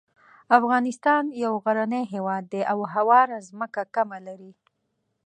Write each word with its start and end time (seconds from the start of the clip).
افغانستان 0.57 1.23
یو 1.43 1.53
غرنی 1.65 2.03
هیواد 2.13 2.43
دی 2.51 2.61
او 2.71 2.79
هواره 2.93 3.37
ځمکه 3.49 3.81
کمه 3.95 4.19
لري. 4.27 4.51